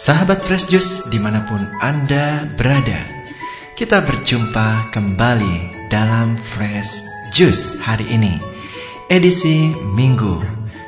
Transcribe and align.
Sahabat 0.00 0.40
Fresh 0.40 0.72
Juice 0.72 1.12
di 1.12 1.20
mana 1.20 1.44
pun 1.44 1.60
Anda 1.76 2.48
berada. 2.56 3.04
Kita 3.76 4.00
berjumpa 4.00 4.88
kembali 4.96 5.92
dalam 5.92 6.40
Fresh 6.40 7.04
Juice 7.36 7.76
hari 7.84 8.08
ini. 8.08 8.40
Edisi 9.12 9.68
Minggu 9.92 10.40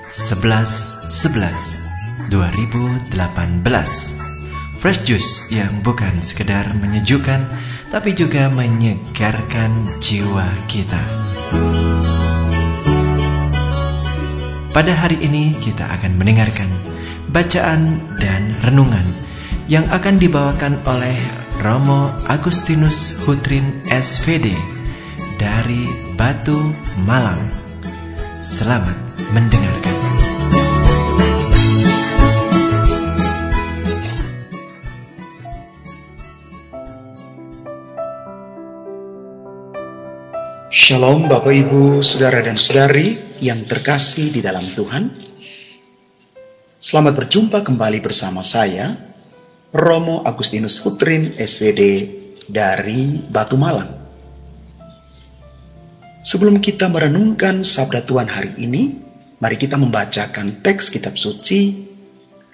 11 0.08 1.12
11 1.12 2.32
2018 2.32 3.12
Fresh 4.80 5.04
Juice 5.04 5.44
yang 5.52 5.84
bukan 5.84 6.24
sekedar 6.24 6.72
menyejukkan 6.72 7.44
Tapi 7.92 8.16
juga 8.16 8.48
menyegarkan 8.48 10.00
jiwa 10.00 10.48
kita. 10.72 11.04
Pada 14.72 14.96
hari 14.96 15.20
ini 15.20 15.52
kita 15.60 15.84
akan 16.00 16.16
mendengarkan 16.16 16.91
bacaan 17.32 17.96
dan 18.20 18.52
renungan 18.60 19.08
yang 19.64 19.88
akan 19.88 20.20
dibawakan 20.20 20.76
oleh 20.84 21.16
Romo 21.64 22.12
Agustinus 22.28 23.16
Hutrin 23.24 23.80
SVD 23.88 24.52
dari 25.40 25.88
Batu 26.12 26.60
Malang. 27.08 27.40
Selamat 28.44 28.94
mendengarkan. 29.32 29.96
Shalom 40.68 41.32
Bapak 41.32 41.52
Ibu, 41.52 42.04
Saudara 42.04 42.44
dan 42.44 42.60
Saudari 42.60 43.16
yang 43.40 43.64
terkasih 43.64 44.28
di 44.36 44.44
dalam 44.44 44.68
Tuhan. 44.76 45.21
Selamat 46.82 47.14
berjumpa 47.14 47.62
kembali 47.62 48.02
bersama 48.02 48.42
saya, 48.42 48.98
Romo 49.70 50.26
Agustinus 50.26 50.82
Hutrin 50.82 51.30
SWD 51.38 51.82
dari 52.50 53.22
Batu 53.22 53.54
Malang. 53.54 54.02
Sebelum 56.26 56.58
kita 56.58 56.90
merenungkan 56.90 57.62
sabda 57.62 58.02
Tuhan 58.02 58.26
hari 58.26 58.58
ini, 58.58 58.98
mari 59.38 59.54
kita 59.62 59.78
membacakan 59.78 60.58
teks 60.58 60.90
kitab 60.90 61.14
suci 61.14 61.86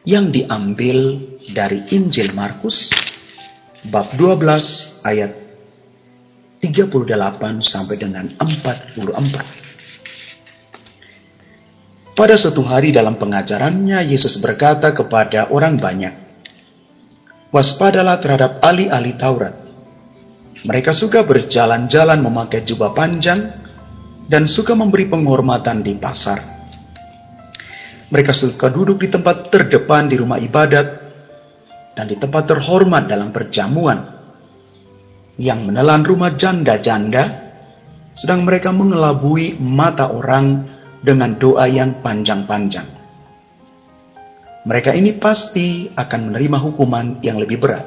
yang 0.05 0.29
diambil 0.29 1.25
dari 1.49 1.89
Injil 1.89 2.37
Markus 2.37 2.93
bab 3.89 4.13
12 4.13 5.09
ayat 5.09 5.33
38 6.61 7.65
sampai 7.65 7.97
dengan 7.97 8.29
44. 8.37 9.58
Pada 12.19 12.35
suatu 12.35 12.67
hari 12.67 12.91
dalam 12.91 13.15
pengajarannya, 13.15 14.03
Yesus 14.03 14.43
berkata 14.43 14.91
kepada 14.91 15.55
orang 15.55 15.79
banyak, 15.79 16.11
Waspadalah 17.55 18.19
terhadap 18.19 18.59
ahli-ahli 18.59 19.15
Taurat. 19.15 19.55
Mereka 20.67 20.91
suka 20.91 21.23
berjalan-jalan 21.23 22.19
memakai 22.19 22.67
jubah 22.67 22.91
panjang 22.91 23.55
dan 24.27 24.51
suka 24.51 24.75
memberi 24.75 25.07
penghormatan 25.07 25.87
di 25.87 25.95
pasar. 25.95 26.43
Mereka 28.11 28.35
suka 28.35 28.67
duduk 28.67 28.99
di 28.99 29.15
tempat 29.15 29.55
terdepan 29.55 30.11
di 30.11 30.19
rumah 30.19 30.43
ibadat 30.43 30.87
dan 31.95 32.11
di 32.11 32.19
tempat 32.19 32.51
terhormat 32.51 33.07
dalam 33.07 33.31
perjamuan 33.31 34.03
yang 35.39 35.63
menelan 35.71 36.03
rumah 36.03 36.35
janda-janda, 36.35 37.55
sedang 38.19 38.43
mereka 38.43 38.75
mengelabui 38.75 39.55
mata 39.63 40.11
orang 40.11 40.78
dengan 41.03 41.37
doa 41.39 41.67
yang 41.71 42.03
panjang-panjang. 42.03 42.87
Mereka 44.69 44.93
ini 44.93 45.15
pasti 45.17 45.89
akan 45.95 46.33
menerima 46.33 46.59
hukuman 46.61 47.23
yang 47.25 47.41
lebih 47.41 47.63
berat. 47.63 47.87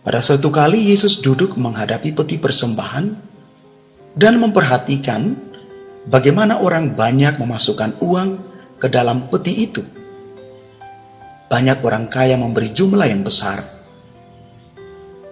Pada 0.00 0.20
suatu 0.24 0.48
kali 0.48 0.90
Yesus 0.90 1.20
duduk 1.20 1.54
menghadapi 1.54 2.12
peti 2.12 2.36
persembahan 2.40 3.04
dan 4.16 4.34
memperhatikan 4.40 5.36
bagaimana 6.08 6.58
orang 6.60 6.96
banyak 6.96 7.36
memasukkan 7.38 8.00
uang 8.02 8.30
ke 8.80 8.88
dalam 8.90 9.30
peti 9.30 9.64
itu. 9.64 9.84
Banyak 11.48 11.82
orang 11.82 12.06
kaya 12.08 12.38
memberi 12.38 12.70
jumlah 12.70 13.06
yang 13.10 13.26
besar 13.26 13.80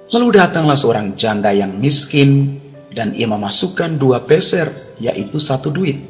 Lalu 0.08 0.40
datanglah 0.40 0.72
seorang 0.72 1.20
janda 1.20 1.52
yang 1.52 1.76
miskin 1.76 2.56
dan 2.98 3.14
ia 3.14 3.30
memasukkan 3.30 3.94
dua 3.94 4.26
peser, 4.26 4.98
yaitu 4.98 5.38
satu 5.38 5.70
duit. 5.70 6.02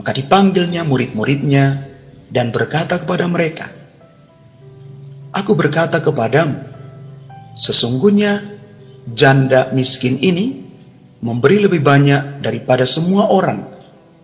Maka 0.00 0.16
dipanggilnya 0.16 0.80
murid-muridnya 0.88 1.92
dan 2.32 2.48
berkata 2.48 2.96
kepada 2.96 3.28
mereka, 3.28 3.68
Aku 5.36 5.52
berkata 5.52 6.00
kepadamu, 6.00 6.56
sesungguhnya 7.60 8.40
janda 9.12 9.68
miskin 9.76 10.16
ini 10.24 10.64
memberi 11.20 11.60
lebih 11.68 11.84
banyak 11.84 12.40
daripada 12.40 12.88
semua 12.88 13.28
orang 13.28 13.68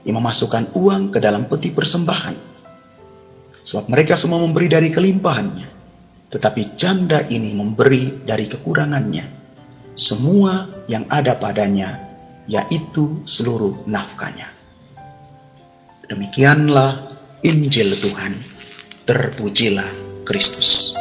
yang 0.08 0.16
memasukkan 0.16 0.72
uang 0.72 1.12
ke 1.12 1.20
dalam 1.20 1.44
peti 1.44 1.76
persembahan. 1.76 2.48
Sebab 3.68 3.92
mereka 3.92 4.16
semua 4.16 4.40
memberi 4.40 4.72
dari 4.72 4.88
kelimpahannya. 4.88 5.68
Tetapi 6.32 6.76
janda 6.76 7.24
ini 7.28 7.52
memberi 7.52 8.24
dari 8.24 8.48
kekurangannya 8.48 9.38
semua 9.98 10.70
yang 10.86 11.03
ada 11.10 11.34
padanya, 11.34 11.98
yaitu 12.47 13.19
seluruh 13.26 13.82
nafkahnya. 13.91 14.47
Demikianlah 16.06 17.19
Injil 17.42 17.98
Tuhan. 17.98 18.38
Terpujilah 19.04 20.22
Kristus. 20.22 20.94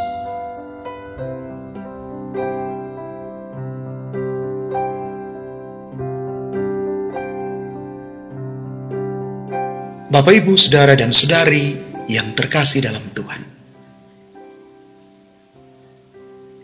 Bapak, 10.08 10.34
Ibu, 10.34 10.58
Saudara, 10.58 10.98
dan 10.98 11.14
Saudari 11.14 11.78
yang 12.10 12.34
terkasih 12.34 12.90
dalam 12.90 13.06
Tuhan. 13.14 13.44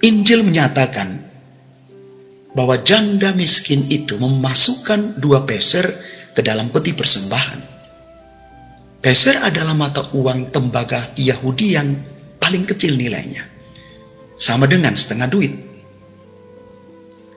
Injil 0.02 0.42
menyatakan 0.48 1.33
bahwa 2.54 2.78
janda 2.86 3.34
miskin 3.34 3.86
itu 3.90 4.18
memasukkan 4.22 5.18
dua 5.18 5.44
peser 5.44 5.90
ke 6.34 6.42
dalam 6.46 6.70
peti 6.70 6.94
persembahan. 6.94 7.74
Peser 9.04 9.42
adalah 9.42 9.76
mata 9.76 10.06
uang 10.16 10.54
tembaga 10.54 11.12
Yahudi 11.18 11.68
yang 11.76 11.92
paling 12.40 12.64
kecil 12.64 12.96
nilainya. 12.96 13.44
Sama 14.40 14.70
dengan 14.70 14.96
setengah 14.96 15.28
duit. 15.28 15.54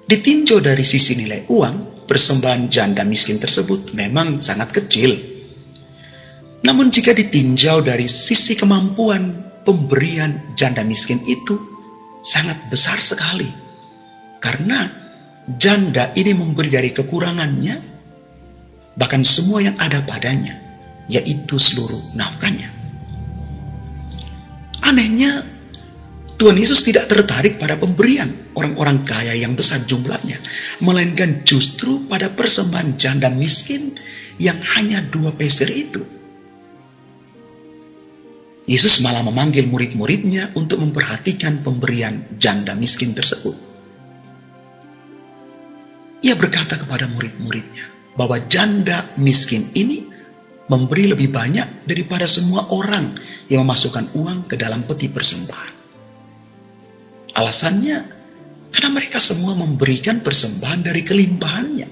Ditinjau 0.06 0.62
dari 0.62 0.86
sisi 0.86 1.18
nilai 1.18 1.50
uang, 1.50 2.06
persembahan 2.06 2.70
janda 2.70 3.02
miskin 3.02 3.42
tersebut 3.42 3.90
memang 3.98 4.38
sangat 4.38 4.70
kecil. 4.70 5.18
Namun 6.62 6.94
jika 6.94 7.10
ditinjau 7.10 7.82
dari 7.82 8.06
sisi 8.06 8.54
kemampuan 8.54 9.42
pemberian 9.66 10.54
janda 10.54 10.86
miskin 10.86 11.18
itu, 11.26 11.58
sangat 12.22 12.58
besar 12.70 13.02
sekali. 13.02 13.50
Karena 14.38 15.05
janda 15.54 16.10
ini 16.18 16.34
memberi 16.34 16.74
dari 16.74 16.90
kekurangannya, 16.90 17.78
bahkan 18.98 19.22
semua 19.22 19.62
yang 19.62 19.78
ada 19.78 20.02
padanya, 20.02 20.58
yaitu 21.06 21.54
seluruh 21.54 22.02
nafkahnya. 22.18 22.74
Anehnya, 24.82 25.46
Tuhan 26.36 26.58
Yesus 26.58 26.84
tidak 26.84 27.08
tertarik 27.08 27.56
pada 27.56 27.80
pemberian 27.80 28.28
orang-orang 28.58 29.00
kaya 29.06 29.32
yang 29.32 29.56
besar 29.56 29.80
jumlahnya, 29.86 30.36
melainkan 30.84 31.46
justru 31.48 32.04
pada 32.10 32.28
persembahan 32.28 32.98
janda 33.00 33.32
miskin 33.32 33.96
yang 34.36 34.58
hanya 34.76 35.00
dua 35.00 35.32
peser 35.32 35.70
itu. 35.72 36.04
Yesus 38.66 38.98
malah 38.98 39.22
memanggil 39.22 39.70
murid-muridnya 39.70 40.50
untuk 40.58 40.82
memperhatikan 40.82 41.62
pemberian 41.62 42.26
janda 42.42 42.74
miskin 42.74 43.14
tersebut. 43.14 43.54
Ia 46.24 46.34
berkata 46.36 46.80
kepada 46.80 47.04
murid-muridnya 47.10 48.14
bahwa 48.16 48.40
janda 48.48 49.08
miskin 49.20 49.68
ini 49.76 50.08
memberi 50.72 51.12
lebih 51.12 51.30
banyak 51.30 51.86
daripada 51.86 52.24
semua 52.24 52.66
orang 52.72 53.18
yang 53.52 53.62
memasukkan 53.66 54.10
uang 54.16 54.48
ke 54.48 54.56
dalam 54.58 54.82
peti 54.88 55.06
persembahan. 55.06 55.74
Alasannya, 57.36 57.98
karena 58.72 58.90
mereka 58.90 59.20
semua 59.20 59.52
memberikan 59.52 60.24
persembahan 60.24 60.80
dari 60.82 61.04
kelimpahannya. 61.04 61.88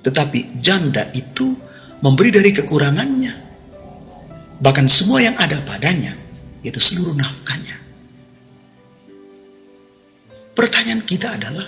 Tetapi 0.00 0.58
janda 0.58 1.06
itu 1.14 1.54
memberi 2.02 2.32
dari 2.34 2.50
kekurangannya 2.50 3.50
bahkan 4.60 4.86
semua 4.86 5.24
yang 5.24 5.34
ada 5.40 5.58
padanya, 5.64 6.12
yaitu 6.60 6.78
seluruh 6.78 7.16
nafkahnya. 7.16 7.80
Pertanyaan 10.52 11.00
kita 11.08 11.40
adalah, 11.40 11.66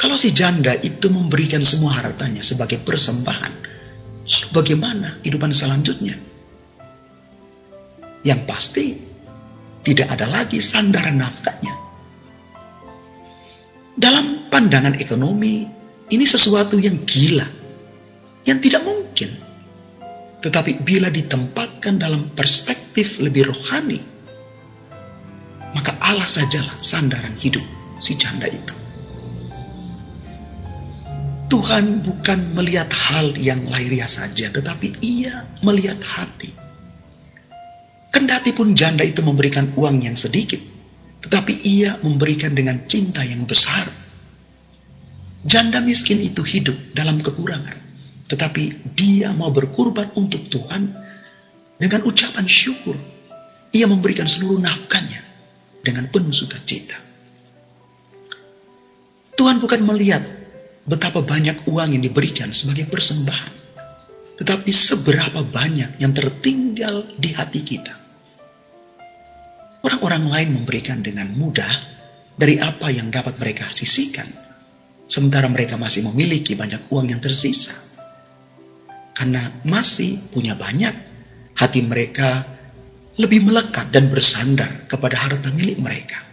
kalau 0.00 0.16
si 0.16 0.32
janda 0.32 0.72
itu 0.80 1.12
memberikan 1.12 1.60
semua 1.60 2.00
hartanya 2.00 2.40
sebagai 2.40 2.80
persembahan, 2.80 3.52
lalu 4.24 4.46
bagaimana 4.56 5.20
kehidupan 5.20 5.52
selanjutnya? 5.52 6.16
yang 8.24 8.44
pasti 8.44 8.96
tidak 9.80 10.12
ada 10.12 10.28
lagi 10.28 10.60
sandaran 10.60 11.20
nafkahnya. 11.20 11.74
Dalam 13.96 14.48
pandangan 14.48 14.96
ekonomi, 14.96 15.64
ini 16.08 16.24
sesuatu 16.24 16.76
yang 16.80 17.04
gila, 17.04 17.48
yang 18.48 18.60
tidak 18.60 18.84
mungkin. 18.84 19.36
Tetapi 20.40 20.84
bila 20.84 21.12
ditempatkan 21.12 22.00
dalam 22.00 22.32
perspektif 22.32 23.20
lebih 23.20 23.52
rohani, 23.52 24.00
maka 25.76 25.96
Allah 26.00 26.24
sajalah 26.24 26.80
sandaran 26.80 27.36
hidup 27.36 27.64
si 28.00 28.16
janda 28.16 28.48
itu. 28.48 28.79
Tuhan 31.50 32.06
bukan 32.06 32.54
melihat 32.54 32.86
hal 32.94 33.34
yang 33.34 33.66
lahiriah 33.66 34.06
saja, 34.06 34.54
tetapi 34.54 35.02
ia 35.02 35.50
melihat 35.66 35.98
hati. 35.98 36.54
Kendati 38.14 38.54
pun 38.54 38.78
janda 38.78 39.02
itu 39.02 39.18
memberikan 39.26 39.74
uang 39.74 40.06
yang 40.06 40.14
sedikit, 40.14 40.62
tetapi 41.26 41.58
ia 41.66 41.98
memberikan 42.06 42.54
dengan 42.54 42.86
cinta 42.86 43.26
yang 43.26 43.50
besar. 43.50 43.90
Janda 45.42 45.82
miskin 45.82 46.22
itu 46.22 46.46
hidup 46.46 46.78
dalam 46.94 47.18
kekurangan, 47.18 47.78
tetapi 48.30 48.94
dia 48.94 49.34
mau 49.34 49.50
berkurban 49.50 50.14
untuk 50.14 50.46
Tuhan 50.46 50.94
dengan 51.82 52.06
ucapan 52.06 52.46
syukur. 52.46 52.94
Ia 53.74 53.90
memberikan 53.90 54.30
seluruh 54.30 54.62
nafkahnya 54.62 55.22
dengan 55.82 56.06
penuh 56.14 56.30
sukacita. 56.30 56.94
Tuhan 59.34 59.58
bukan 59.58 59.82
melihat 59.82 60.39
betapa 60.90 61.22
banyak 61.22 61.70
uang 61.70 61.94
yang 61.94 62.02
diberikan 62.02 62.50
sebagai 62.50 62.90
persembahan, 62.90 63.54
tetapi 64.42 64.70
seberapa 64.74 65.46
banyak 65.46 66.02
yang 66.02 66.10
tertinggal 66.10 67.06
di 67.14 67.30
hati 67.30 67.62
kita. 67.62 67.94
Orang-orang 69.86 70.26
lain 70.26 70.48
memberikan 70.58 71.00
dengan 71.00 71.30
mudah 71.38 71.70
dari 72.34 72.58
apa 72.58 72.90
yang 72.90 73.14
dapat 73.14 73.38
mereka 73.38 73.70
sisihkan, 73.70 74.26
sementara 75.06 75.46
mereka 75.46 75.78
masih 75.78 76.04
memiliki 76.10 76.58
banyak 76.58 76.90
uang 76.90 77.14
yang 77.14 77.22
tersisa. 77.22 77.72
Karena 79.14 79.62
masih 79.62 80.18
punya 80.34 80.58
banyak, 80.58 80.92
hati 81.54 81.80
mereka 81.86 82.44
lebih 83.20 83.46
melekat 83.46 83.92
dan 83.92 84.08
bersandar 84.08 84.88
kepada 84.88 85.16
harta 85.16 85.52
milik 85.52 85.76
mereka. 85.78 86.24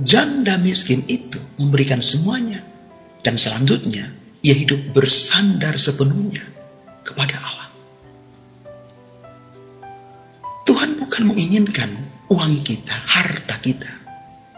Janda 0.00 0.56
miskin 0.56 1.04
itu 1.10 1.36
memberikan 1.60 2.00
semuanya, 2.00 2.64
dan 3.28 3.36
selanjutnya 3.36 4.08
ia 4.40 4.56
hidup 4.56 4.96
bersandar 4.96 5.76
sepenuhnya 5.76 6.48
kepada 7.04 7.36
Allah. 7.36 7.68
Tuhan 10.64 10.96
bukan 10.96 11.28
menginginkan 11.28 11.92
uang 12.32 12.64
kita, 12.64 12.96
harta 13.04 13.60
kita. 13.60 13.92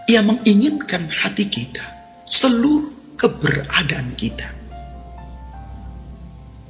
Ia 0.06 0.22
menginginkan 0.22 1.11
hati 1.11 1.50
kita, 1.50 1.82
seluruh 2.31 3.19
keberadaan 3.19 4.14
kita. 4.14 4.46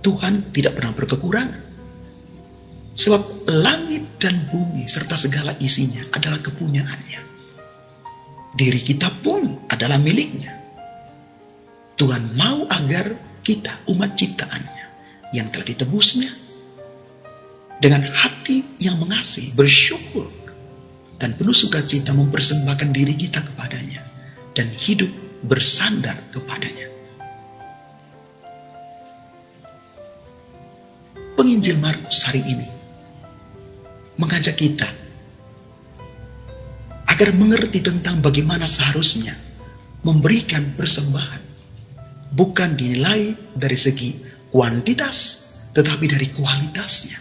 Tuhan 0.00 0.56
tidak 0.56 0.80
pernah 0.80 0.96
berkekurangan. 0.96 1.68
Sebab 2.96 3.44
langit 3.44 4.08
dan 4.16 4.48
bumi 4.48 4.88
serta 4.88 5.20
segala 5.20 5.52
isinya 5.60 6.00
adalah 6.16 6.40
kepunyaannya. 6.40 7.20
Diri 8.56 8.80
kita 8.80 9.12
pun 9.20 9.68
adalah 9.68 10.00
miliknya. 10.00 10.59
Tuhan 12.00 12.32
mau 12.32 12.64
agar 12.72 13.12
kita 13.44 13.84
umat 13.92 14.16
ciptaannya 14.16 14.84
yang 15.36 15.52
telah 15.52 15.68
ditebusnya 15.68 16.32
dengan 17.76 18.08
hati 18.08 18.64
yang 18.80 18.96
mengasihi, 18.96 19.52
bersyukur, 19.52 20.32
dan 21.20 21.36
penuh 21.36 21.52
sukacita 21.52 22.16
mempersembahkan 22.16 22.88
diri 22.96 23.12
kita 23.12 23.44
kepadanya 23.44 24.00
dan 24.56 24.72
hidup 24.72 25.12
bersandar 25.44 26.16
kepadanya. 26.32 26.88
Penginjil 31.36 31.76
Markus 31.84 32.24
hari 32.24 32.40
ini 32.48 32.68
mengajak 34.16 34.56
kita 34.56 34.88
agar 37.12 37.36
mengerti 37.36 37.84
tentang 37.84 38.24
bagaimana 38.24 38.64
seharusnya 38.64 39.36
memberikan 40.00 40.76
persembahan 40.76 41.39
bukan 42.34 42.78
dinilai 42.78 43.34
dari 43.54 43.78
segi 43.78 44.14
kuantitas 44.50 45.46
tetapi 45.74 46.04
dari 46.10 46.28
kualitasnya. 46.34 47.18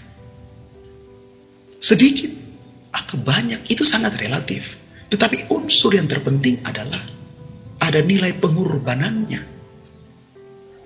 Sedikit 1.79 2.33
atau 2.91 3.15
banyak 3.21 3.69
itu 3.69 3.85
sangat 3.85 4.17
relatif. 4.19 4.77
Tetapi 5.09 5.50
unsur 5.50 5.97
yang 5.97 6.06
terpenting 6.06 6.61
adalah 6.65 7.01
ada 7.81 8.01
nilai 8.03 8.35
pengorbanannya. 8.38 9.41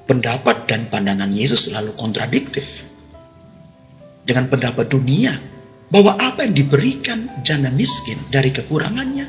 Pendapat 0.07 0.67
dan 0.67 0.87
pandangan 0.87 1.31
Yesus 1.31 1.71
selalu 1.71 1.91
kontradiktif. 1.99 2.87
Dengan 4.23 4.47
pendapat 4.47 4.87
dunia 4.87 5.35
bahwa 5.91 6.15
apa 6.15 6.47
yang 6.47 6.55
diberikan 6.55 7.27
janda 7.43 7.67
miskin 7.67 8.15
dari 8.31 8.55
kekurangannya 8.55 9.27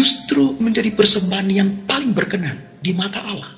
justru 0.00 0.56
menjadi 0.56 0.96
persembahan 0.96 1.48
yang 1.52 1.68
paling 1.84 2.16
berkenan 2.16 2.56
di 2.80 2.96
mata 2.96 3.20
Allah. 3.20 3.52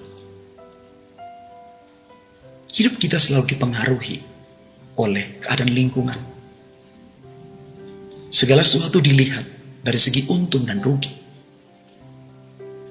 Hidup 2.75 2.99
kita 2.99 3.23
selalu 3.23 3.55
dipengaruhi 3.55 4.19
oleh 4.99 5.39
keadaan 5.39 5.71
lingkungan. 5.71 6.19
Segala 8.27 8.67
sesuatu 8.67 8.99
dilihat 8.99 9.47
dari 9.87 10.03
segi 10.03 10.27
untung 10.27 10.67
dan 10.67 10.83
rugi. 10.83 11.15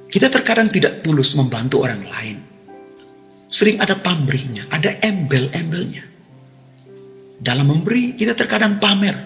Kita 0.07 0.31
terkadang 0.31 0.71
tidak 0.71 1.03
tulus 1.03 1.35
membantu 1.35 1.83
orang 1.83 2.07
lain. 2.07 2.37
Sering 3.51 3.83
ada 3.83 3.99
pamrihnya, 3.99 4.71
ada 4.71 4.95
embel-embelnya. 5.03 6.07
Dalam 7.35 7.67
memberi, 7.67 8.15
kita 8.15 8.31
terkadang 8.31 8.79
pamer 8.79 9.17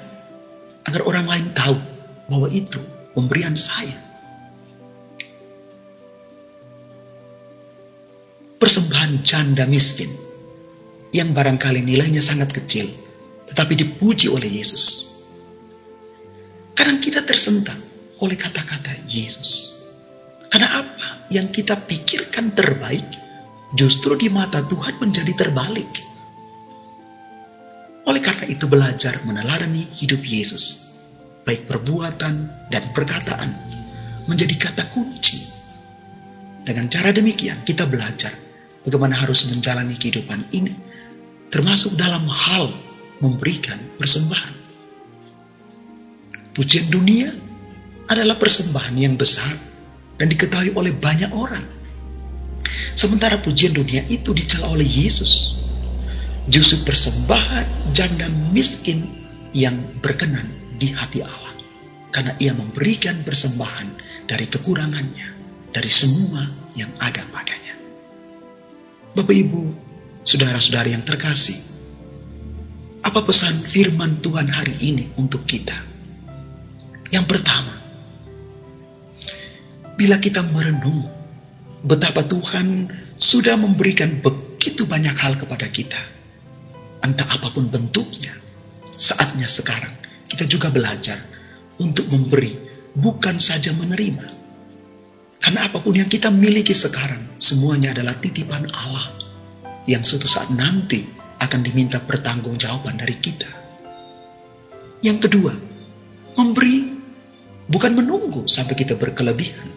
agar 0.82 1.02
orang 1.06 1.30
lain 1.30 1.46
tahu 1.54 1.78
bahwa 2.26 2.50
itu 2.50 2.82
pemberian 3.14 3.54
saya. 3.54 4.15
Persembahan 8.66 9.22
janda 9.22 9.70
miskin 9.70 10.10
yang 11.14 11.38
barangkali 11.38 11.86
nilainya 11.86 12.18
sangat 12.18 12.50
kecil, 12.50 12.90
tetapi 13.46 13.78
dipuji 13.78 14.26
oleh 14.26 14.50
Yesus. 14.50 15.06
Karena 16.74 16.98
kita 16.98 17.22
tersentak 17.22 17.78
oleh 18.26 18.34
kata-kata 18.34 18.90
Yesus. 19.06 19.70
Karena 20.50 20.82
apa 20.82 21.30
yang 21.30 21.54
kita 21.54 21.78
pikirkan 21.78 22.58
terbaik, 22.58 23.06
justru 23.78 24.18
di 24.18 24.34
mata 24.34 24.66
Tuhan 24.66 24.98
menjadi 24.98 25.46
terbalik. 25.46 26.02
Oleh 28.10 28.22
karena 28.26 28.50
itu 28.50 28.66
belajar 28.66 29.22
meneladani 29.30 29.86
hidup 29.94 30.26
Yesus, 30.26 30.90
baik 31.46 31.70
perbuatan 31.70 32.50
dan 32.74 32.84
perkataan, 32.98 33.54
menjadi 34.26 34.58
kata 34.58 34.90
kunci. 34.90 35.54
Dengan 36.66 36.90
cara 36.90 37.14
demikian 37.14 37.62
kita 37.62 37.86
belajar 37.86 38.45
bagaimana 38.86 39.18
harus 39.18 39.50
menjalani 39.50 39.98
kehidupan 39.98 40.46
ini 40.54 40.72
termasuk 41.50 41.98
dalam 41.98 42.30
hal 42.30 42.70
memberikan 43.20 43.80
persembahan. 43.98 44.54
Pujian 46.56 46.88
dunia 46.88 47.28
adalah 48.08 48.38
persembahan 48.40 48.96
yang 48.96 49.20
besar 49.20 49.52
dan 50.22 50.32
diketahui 50.32 50.72
oleh 50.78 50.96
banyak 50.96 51.32
orang. 51.36 51.64
Sementara 52.96 53.36
pujian 53.42 53.76
dunia 53.76 54.08
itu 54.08 54.32
dicela 54.32 54.72
oleh 54.72 54.88
Yesus. 54.88 55.60
Justru 56.48 56.86
persembahan 56.86 57.92
janda 57.92 58.30
miskin 58.54 59.26
yang 59.52 59.76
berkenan 60.00 60.48
di 60.78 60.94
hati 60.94 61.26
Allah. 61.26 61.54
Karena 62.14 62.32
ia 62.40 62.56
memberikan 62.56 63.26
persembahan 63.26 63.90
dari 64.30 64.46
kekurangannya, 64.48 65.28
dari 65.74 65.92
semua 65.92 66.48
yang 66.78 66.92
ada 67.02 67.26
padanya. 67.34 67.65
Bapak 69.16 69.32
Ibu, 69.32 69.64
Saudara-saudari 70.28 70.92
yang 70.92 71.08
terkasih, 71.08 71.56
apa 73.00 73.24
pesan 73.24 73.64
firman 73.64 74.20
Tuhan 74.20 74.52
hari 74.52 74.76
ini 74.84 75.08
untuk 75.16 75.48
kita? 75.48 75.72
Yang 77.16 77.24
pertama, 77.24 77.80
bila 79.96 80.20
kita 80.20 80.44
merenung 80.52 81.08
betapa 81.88 82.28
Tuhan 82.28 82.92
sudah 83.16 83.56
memberikan 83.56 84.20
begitu 84.20 84.84
banyak 84.84 85.16
hal 85.16 85.40
kepada 85.40 85.72
kita, 85.72 86.02
entah 87.00 87.30
apa 87.32 87.56
pun 87.56 87.72
bentuknya, 87.72 88.36
saatnya 89.00 89.48
sekarang 89.48 89.96
kita 90.28 90.44
juga 90.44 90.68
belajar 90.68 91.24
untuk 91.80 92.12
memberi, 92.12 92.60
bukan 93.00 93.40
saja 93.40 93.72
menerima. 93.80 94.35
Karena 95.46 95.70
apa 95.70 95.78
pun 95.78 95.94
yang 95.94 96.10
kita 96.10 96.34
miliki 96.34 96.74
sekarang, 96.74 97.22
semuanya 97.38 97.94
adalah 97.94 98.18
titipan 98.18 98.66
Allah 98.74 99.14
yang 99.86 100.02
suatu 100.02 100.26
saat 100.26 100.50
nanti 100.50 101.06
akan 101.38 101.62
diminta 101.62 102.02
pertanggungjawaban 102.02 102.98
dari 102.98 103.14
kita. 103.22 103.46
Yang 105.06 105.30
kedua, 105.30 105.54
memberi 106.34 106.98
bukan 107.70 107.94
menunggu 107.94 108.50
sampai 108.50 108.74
kita 108.74 108.98
berkelebihan, 108.98 109.70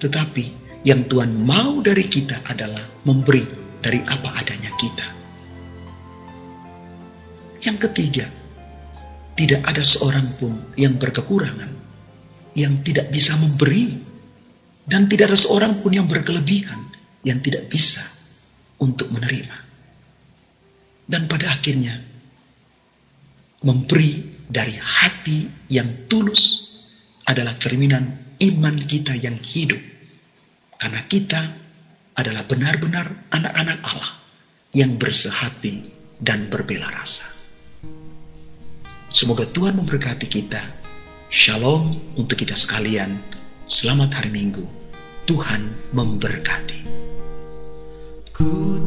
tetapi 0.00 0.48
yang 0.80 1.04
Tuhan 1.12 1.44
mau 1.44 1.84
dari 1.84 2.08
kita 2.08 2.40
adalah 2.48 2.80
memberi 3.04 3.44
dari 3.84 4.00
apa 4.08 4.32
adanya 4.32 4.72
kita. 4.80 5.06
Yang 7.60 7.84
ketiga, 7.84 8.26
tidak 9.36 9.60
ada 9.68 9.84
seorang 9.84 10.24
pun 10.40 10.56
yang 10.80 10.96
berkekurangan, 10.96 11.68
yang 12.56 12.80
tidak 12.80 13.12
bisa 13.12 13.36
memberi, 13.36 14.11
dan 14.92 15.08
tidak 15.08 15.32
ada 15.32 15.40
seorang 15.40 15.80
pun 15.80 15.96
yang 15.96 16.04
berkelebihan, 16.04 16.92
yang 17.24 17.40
tidak 17.40 17.72
bisa 17.72 18.04
untuk 18.76 19.08
menerima. 19.08 19.56
Dan 21.08 21.24
pada 21.32 21.48
akhirnya, 21.48 21.96
memberi 23.64 24.44
dari 24.52 24.76
hati 24.76 25.48
yang 25.72 26.04
tulus 26.12 26.68
adalah 27.24 27.56
cerminan 27.56 28.36
iman 28.36 28.76
kita 28.84 29.16
yang 29.16 29.40
hidup. 29.40 29.80
Karena 30.76 31.00
kita 31.08 31.40
adalah 32.12 32.44
benar-benar 32.44 33.32
anak-anak 33.32 33.80
Allah 33.88 34.12
yang 34.76 35.00
bersehati 35.00 35.88
dan 36.20 36.52
berbela 36.52 36.92
rasa. 36.92 37.24
Semoga 39.08 39.48
Tuhan 39.48 39.72
memberkati 39.72 40.28
kita. 40.28 40.60
Shalom 41.32 41.96
untuk 42.20 42.36
kita 42.36 42.52
sekalian. 42.52 43.16
Selamat 43.64 44.20
hari 44.20 44.28
Minggu. 44.28 44.81
Tuhan 45.32 45.64
memberkati. 45.96 46.84
Ku 48.36 48.84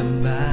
kembali 0.00 0.49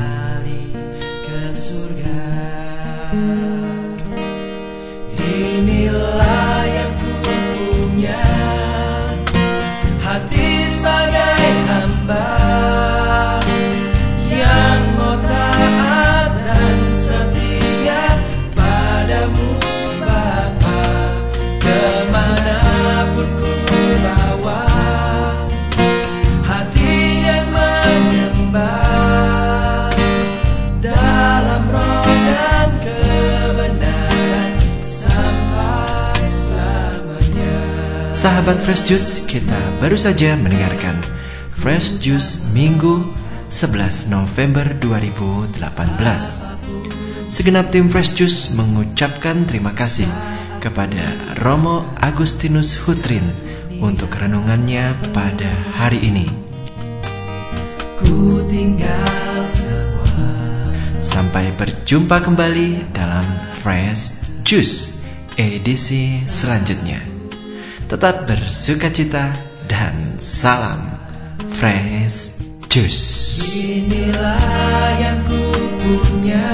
Sahabat 38.27 38.59
Fresh 38.59 38.91
Juice, 38.91 39.23
kita 39.23 39.55
baru 39.79 39.95
saja 39.95 40.35
mendengarkan 40.35 40.99
Fresh 41.47 42.03
Juice 42.03 42.43
Minggu 42.51 43.07
11 43.47 44.11
November 44.11 44.67
2018. 44.83 45.55
Segenap 47.31 47.71
tim 47.71 47.87
Fresh 47.87 48.19
Juice 48.19 48.51
mengucapkan 48.51 49.47
terima 49.47 49.71
kasih 49.71 50.11
kepada 50.59 50.99
Romo 51.39 51.87
Agustinus 52.03 52.75
Hutrin 52.75 53.23
untuk 53.79 54.11
renungannya 54.11 54.91
pada 55.15 55.47
hari 55.79 56.03
ini. 56.03 56.27
Ku 57.95 58.43
tinggal 58.51 59.07
semua 59.47 60.35
Sampai 60.99 61.47
berjumpa 61.55 62.19
kembali 62.27 62.91
dalam 62.91 63.23
Fresh 63.63 64.19
Juice 64.43 64.99
edisi 65.39 66.19
selanjutnya. 66.27 67.16
Tetap 67.87 68.27
bersuka 68.27 68.91
cita 68.91 69.31
dan 69.63 69.95
salam 70.19 70.91
Fresh 71.55 72.35
Juice. 72.67 73.47
Inilah 73.63 74.91
yang 74.99 75.15
ku 75.23 75.39
punya 75.79 76.51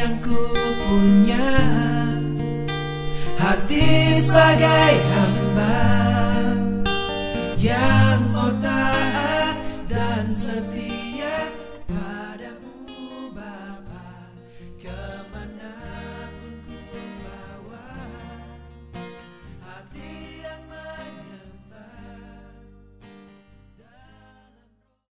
yang 0.00 0.16
ku 0.24 0.40
punya. 0.80 1.52
Hati 3.36 4.16
sebagai 4.16 4.92
hamba. 5.12 5.99